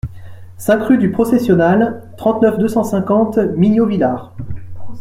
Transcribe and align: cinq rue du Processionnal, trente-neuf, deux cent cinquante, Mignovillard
cinq 0.57 0.85
rue 0.87 0.97
du 0.97 1.11
Processionnal, 1.11 2.01
trente-neuf, 2.17 2.57
deux 2.57 2.67
cent 2.67 2.83
cinquante, 2.83 3.37
Mignovillard 3.55 4.33